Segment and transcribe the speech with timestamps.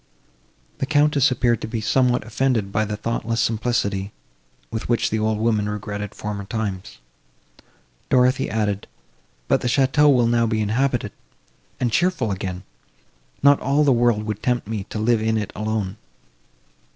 [0.79, 4.11] The Countess appearing to be somewhat offended by the thoughtless simplicity,
[4.71, 6.97] with which the old woman regretted former times,
[8.09, 11.11] Dorothée added—"But the château will now be inhabited,
[11.79, 12.63] and cheerful again;
[13.43, 15.97] not all the world could tempt me to live in it alone."